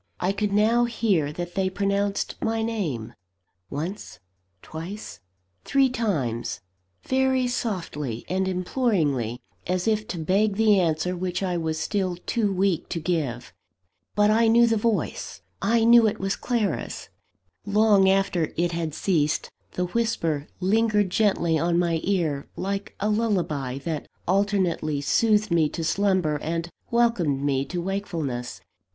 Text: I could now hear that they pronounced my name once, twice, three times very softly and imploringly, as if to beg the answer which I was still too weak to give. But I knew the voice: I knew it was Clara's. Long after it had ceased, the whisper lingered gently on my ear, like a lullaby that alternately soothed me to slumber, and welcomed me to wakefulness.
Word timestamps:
I 0.19 0.31
could 0.31 0.51
now 0.51 0.85
hear 0.85 1.31
that 1.33 1.53
they 1.53 1.69
pronounced 1.69 2.33
my 2.41 2.63
name 2.63 3.13
once, 3.69 4.17
twice, 4.63 5.19
three 5.63 5.89
times 5.91 6.59
very 7.03 7.47
softly 7.47 8.25
and 8.27 8.47
imploringly, 8.47 9.43
as 9.67 9.87
if 9.87 10.07
to 10.07 10.17
beg 10.17 10.55
the 10.55 10.79
answer 10.79 11.15
which 11.15 11.43
I 11.43 11.55
was 11.55 11.77
still 11.79 12.15
too 12.25 12.51
weak 12.51 12.89
to 12.89 12.99
give. 12.99 13.53
But 14.15 14.31
I 14.31 14.47
knew 14.47 14.65
the 14.65 14.75
voice: 14.75 15.43
I 15.61 15.83
knew 15.83 16.07
it 16.07 16.19
was 16.19 16.35
Clara's. 16.35 17.09
Long 17.67 18.09
after 18.09 18.51
it 18.57 18.71
had 18.71 18.95
ceased, 18.95 19.51
the 19.73 19.85
whisper 19.85 20.47
lingered 20.59 21.11
gently 21.11 21.59
on 21.59 21.77
my 21.77 21.99
ear, 22.03 22.47
like 22.55 22.95
a 22.99 23.07
lullaby 23.07 23.77
that 23.77 24.07
alternately 24.27 24.99
soothed 24.99 25.51
me 25.51 25.69
to 25.69 25.83
slumber, 25.83 26.39
and 26.41 26.71
welcomed 26.89 27.43
me 27.43 27.63
to 27.65 27.79
wakefulness. 27.79 28.61